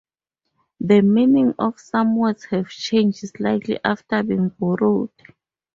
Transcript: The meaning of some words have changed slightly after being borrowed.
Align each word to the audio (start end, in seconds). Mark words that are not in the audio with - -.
The 0.79 1.01
meaning 1.01 1.53
of 1.59 1.79
some 1.79 2.15
words 2.15 2.45
have 2.45 2.69
changed 2.69 3.19
slightly 3.37 3.79
after 3.85 4.23
being 4.23 4.49
borrowed. 4.49 5.11